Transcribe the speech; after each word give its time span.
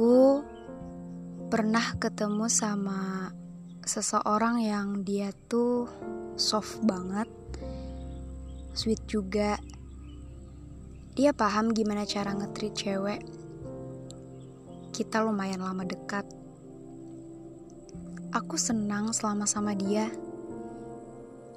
Aku 0.00 0.40
pernah 1.52 1.92
ketemu 2.00 2.48
sama 2.48 3.28
seseorang 3.84 4.64
yang 4.64 5.04
dia 5.04 5.28
tuh 5.44 5.92
soft 6.40 6.80
banget, 6.88 7.28
sweet 8.72 9.04
juga. 9.04 9.60
Dia 11.12 11.36
paham 11.36 11.76
gimana 11.76 12.08
cara 12.08 12.32
ngetrit 12.32 12.72
cewek. 12.80 13.20
Kita 14.88 15.20
lumayan 15.20 15.60
lama 15.60 15.84
dekat. 15.84 16.24
Aku 18.32 18.56
senang 18.56 19.12
selama 19.12 19.44
sama 19.44 19.76
dia. 19.76 20.08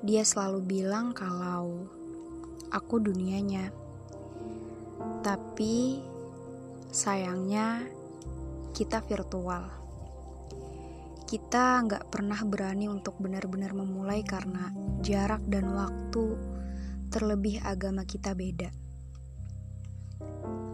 Dia 0.04 0.28
selalu 0.28 0.60
bilang 0.68 1.16
kalau 1.16 1.88
aku 2.76 3.00
dunianya. 3.00 3.72
Tapi 5.24 6.04
sayangnya 6.92 8.03
kita 8.74 9.06
virtual. 9.06 9.70
Kita 11.30 11.78
nggak 11.86 12.10
pernah 12.10 12.42
berani 12.42 12.90
untuk 12.90 13.22
benar-benar 13.22 13.78
memulai 13.78 14.26
karena 14.26 14.74
jarak 15.06 15.46
dan 15.46 15.70
waktu, 15.78 16.34
terlebih 17.14 17.62
agama 17.62 18.02
kita 18.02 18.34
beda. 18.34 18.74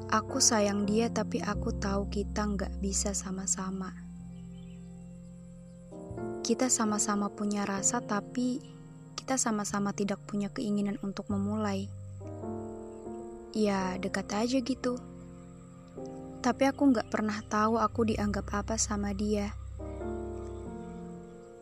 Aku 0.09 0.39
sayang 0.39 0.87
dia, 0.87 1.11
tapi 1.11 1.43
aku 1.43 1.75
tahu 1.75 2.07
kita 2.07 2.47
nggak 2.47 2.79
bisa 2.79 3.11
sama-sama. 3.11 3.91
Kita 6.39 6.71
sama-sama 6.71 7.27
punya 7.27 7.67
rasa, 7.67 7.99
tapi 7.99 8.63
kita 9.19 9.35
sama-sama 9.35 9.91
tidak 9.91 10.23
punya 10.23 10.47
keinginan 10.49 10.95
untuk 11.03 11.27
memulai. 11.27 11.91
Ya, 13.51 13.99
dekat 13.99 14.31
aja 14.33 14.57
gitu. 14.63 15.08
Tapi 16.39 16.63
aku 16.71 16.95
nggak 16.95 17.11
pernah 17.11 17.35
tahu 17.51 17.75
aku 17.75 18.07
dianggap 18.07 18.47
apa 18.63 18.79
sama 18.79 19.11
dia. 19.11 19.51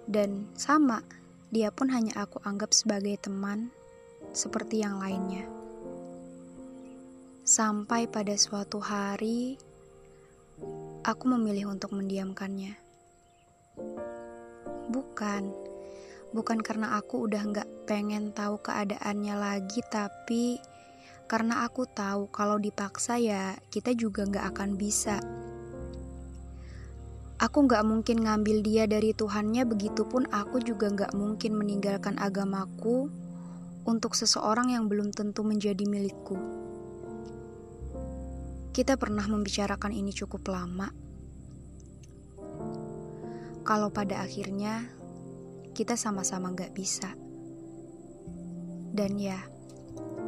Dan 0.06 0.46
sama, 0.54 1.02
dia 1.50 1.74
pun 1.74 1.90
hanya 1.90 2.14
aku 2.22 2.38
anggap 2.46 2.72
sebagai 2.78 3.18
teman, 3.18 3.74
seperti 4.32 4.86
yang 4.86 5.02
lainnya. 5.02 5.50
Sampai 7.42 8.06
pada 8.06 8.38
suatu 8.38 8.78
hari, 8.78 9.58
aku 11.02 11.24
memilih 11.26 11.74
untuk 11.74 11.98
mendiamkannya. 11.98 12.78
Bukan, 14.94 15.44
bukan 16.38 16.60
karena 16.62 17.02
aku 17.02 17.26
udah 17.26 17.44
nggak 17.50 17.70
pengen 17.90 18.30
tahu 18.30 18.62
keadaannya 18.62 19.36
lagi, 19.36 19.82
tapi 19.90 20.62
karena 21.28 21.68
aku 21.68 21.84
tahu 21.84 22.32
kalau 22.32 22.56
dipaksa 22.56 23.20
ya 23.20 23.60
kita 23.68 23.92
juga 23.92 24.24
gak 24.24 24.56
akan 24.56 24.80
bisa. 24.80 25.20
Aku 27.38 27.70
gak 27.70 27.86
mungkin 27.86 28.26
ngambil 28.26 28.66
dia 28.66 28.90
dari 28.90 29.14
Tuhannya, 29.14 29.70
begitupun 29.70 30.34
aku 30.34 30.58
juga 30.64 30.90
gak 30.90 31.14
mungkin 31.14 31.54
meninggalkan 31.54 32.18
agamaku 32.18 33.14
untuk 33.86 34.18
seseorang 34.18 34.74
yang 34.74 34.90
belum 34.90 35.14
tentu 35.14 35.46
menjadi 35.46 35.86
milikku. 35.86 36.34
Kita 38.74 38.98
pernah 38.98 39.28
membicarakan 39.30 39.94
ini 39.94 40.10
cukup 40.16 40.50
lama. 40.50 40.90
Kalau 43.62 43.94
pada 43.94 44.24
akhirnya 44.24 44.90
kita 45.78 45.94
sama-sama 45.94 46.56
gak 46.58 46.74
bisa. 46.74 47.14
Dan 48.98 49.22
ya, 49.22 49.38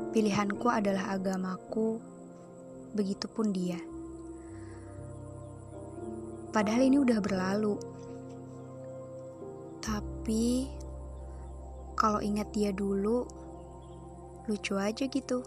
Pilihanku 0.09 0.65
adalah 0.73 1.13
agamaku, 1.13 2.01
begitupun 2.97 3.53
dia. 3.53 3.77
Padahal 6.49 6.81
ini 6.81 6.97
udah 6.97 7.21
berlalu. 7.21 7.77
Tapi 9.85 10.65
kalau 11.93 12.17
ingat 12.25 12.49
dia 12.49 12.73
dulu, 12.73 13.29
lucu 14.49 14.73
aja 14.81 15.05
gitu. 15.05 15.45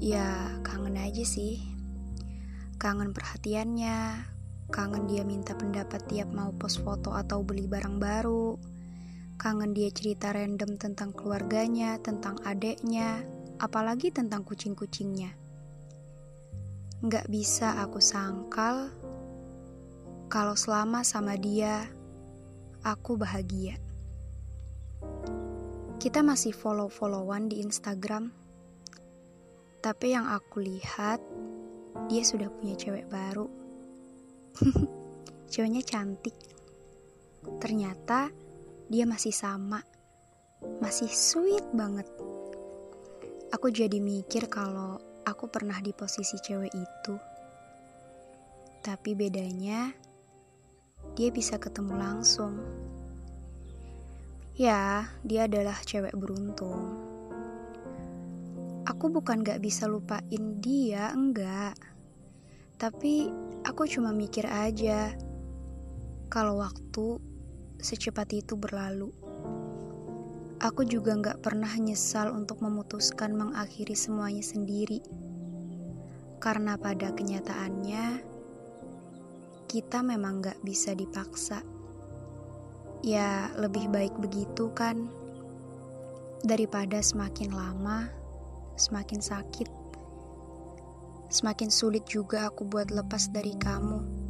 Ya, 0.00 0.56
kangen 0.64 0.96
aja 0.96 1.20
sih. 1.20 1.60
Kangen 2.80 3.12
perhatiannya, 3.12 4.24
kangen 4.72 5.04
dia 5.04 5.20
minta 5.20 5.52
pendapat 5.52 6.00
tiap 6.08 6.32
mau 6.32 6.48
post 6.56 6.80
foto 6.80 7.12
atau 7.12 7.44
beli 7.44 7.68
barang 7.68 8.00
baru 8.00 8.75
Kangen 9.36 9.76
dia 9.76 9.92
cerita 9.92 10.32
random 10.32 10.80
tentang 10.80 11.12
keluarganya, 11.12 12.00
tentang 12.00 12.40
adeknya, 12.42 13.20
apalagi 13.60 14.08
tentang 14.08 14.44
kucing-kucingnya. 14.44 15.36
Nggak 17.04 17.28
bisa 17.28 17.76
aku 17.84 18.00
sangkal 18.00 18.88
kalau 20.26 20.56
selama 20.58 21.04
sama 21.04 21.36
dia, 21.36 21.86
aku 22.80 23.14
bahagia. 23.20 23.76
Kita 26.00 26.24
masih 26.24 26.56
follow-followan 26.56 27.52
di 27.52 27.62
Instagram, 27.62 28.32
tapi 29.86 30.16
yang 30.18 30.26
aku 30.26 30.64
lihat, 30.64 31.22
dia 32.10 32.26
sudah 32.26 32.50
punya 32.50 32.74
cewek 32.74 33.06
baru. 33.06 33.46
Ceweknya 35.52 35.86
cantik. 35.86 36.34
Ternyata 37.62 38.45
dia 38.86 39.02
masih 39.02 39.34
sama, 39.34 39.82
masih 40.78 41.10
sweet 41.10 41.66
banget. 41.74 42.06
Aku 43.50 43.70
jadi 43.70 43.98
mikir 43.98 44.46
kalau 44.46 44.98
aku 45.26 45.50
pernah 45.50 45.78
di 45.82 45.90
posisi 45.90 46.38
cewek 46.38 46.70
itu. 46.70 47.14
Tapi 48.86 49.18
bedanya, 49.18 49.90
dia 51.18 51.28
bisa 51.34 51.58
ketemu 51.58 51.98
langsung. 51.98 52.62
Ya, 54.54 55.10
dia 55.26 55.50
adalah 55.50 55.76
cewek 55.82 56.14
beruntung. 56.14 57.02
Aku 58.86 59.10
bukan 59.10 59.42
gak 59.42 59.58
bisa 59.58 59.90
lupain 59.90 60.62
dia, 60.62 61.10
enggak. 61.10 61.74
Tapi 62.78 63.26
aku 63.66 63.82
cuma 63.90 64.14
mikir 64.14 64.46
aja, 64.46 65.10
kalau 66.30 66.62
waktu 66.62 67.18
secepat 67.80 68.32
itu 68.32 68.56
berlalu. 68.56 69.12
Aku 70.56 70.88
juga 70.88 71.12
gak 71.20 71.44
pernah 71.44 71.68
nyesal 71.76 72.32
untuk 72.32 72.64
memutuskan 72.64 73.36
mengakhiri 73.36 73.92
semuanya 73.92 74.40
sendiri. 74.40 75.04
Karena 76.40 76.80
pada 76.80 77.12
kenyataannya, 77.12 78.24
kita 79.68 80.00
memang 80.00 80.40
gak 80.40 80.56
bisa 80.64 80.96
dipaksa. 80.96 81.60
Ya, 83.04 83.52
lebih 83.60 83.92
baik 83.92 84.16
begitu 84.16 84.72
kan? 84.72 85.12
Daripada 86.40 87.04
semakin 87.04 87.52
lama, 87.52 88.08
semakin 88.80 89.20
sakit. 89.20 89.68
Semakin 91.28 91.68
sulit 91.68 92.08
juga 92.08 92.48
aku 92.48 92.64
buat 92.64 92.88
lepas 92.88 93.28
dari 93.28 93.52
kamu. 93.60 94.25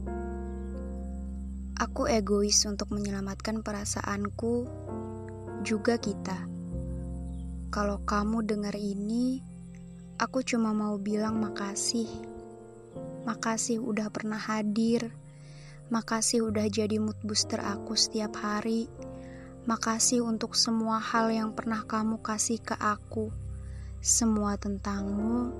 Aku 1.76 2.08
egois 2.08 2.64
untuk 2.64 2.88
menyelamatkan 2.88 3.60
perasaanku, 3.60 4.64
juga 5.60 6.00
kita. 6.00 6.48
Kalau 7.68 8.00
kamu 8.00 8.48
dengar 8.48 8.72
ini, 8.72 9.44
aku 10.16 10.40
cuma 10.40 10.72
mau 10.72 10.96
bilang 10.96 11.36
makasih. 11.36 12.08
Makasih 13.28 13.84
udah 13.84 14.08
pernah 14.08 14.40
hadir. 14.40 15.12
Makasih 15.92 16.48
udah 16.48 16.64
jadi 16.64 16.96
mood 16.96 17.20
booster 17.20 17.60
aku 17.60 17.92
setiap 17.92 18.40
hari. 18.40 18.88
Makasih 19.68 20.24
untuk 20.24 20.56
semua 20.56 20.96
hal 20.96 21.28
yang 21.28 21.52
pernah 21.52 21.84
kamu 21.84 22.24
kasih 22.24 22.56
ke 22.56 22.72
aku. 22.72 23.28
Semua 24.00 24.56
tentangmu 24.56 25.52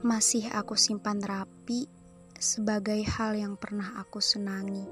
masih 0.00 0.48
aku 0.48 0.80
simpan 0.80 1.20
rapi 1.20 1.92
sebagai 2.40 3.04
hal 3.04 3.36
yang 3.36 3.60
pernah 3.60 4.00
aku 4.00 4.24
senangi. 4.24 4.88